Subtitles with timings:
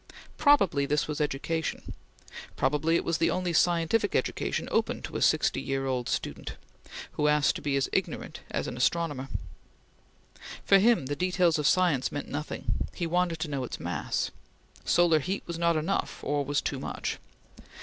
[0.35, 1.93] Probably this was education.
[2.55, 6.57] Perhaps it was the only scientific education open to a student sixty odd years old,
[7.11, 9.27] who asked to be as ignorant as an astronomer.
[10.65, 14.31] For him the details of science meant nothing: he wanted to know its mass.
[14.83, 17.19] Solar heat was not enough, or was too much.